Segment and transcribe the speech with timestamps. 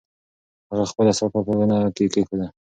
[0.69, 2.47] هغه خپله صافه په ونه کې کېښوده.